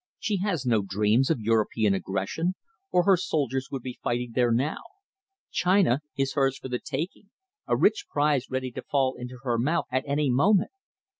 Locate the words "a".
7.67-7.77